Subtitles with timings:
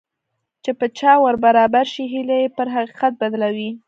[0.63, 3.69] چې په چا ور برابر شي هيلې يې پر حقيقت بدلوي.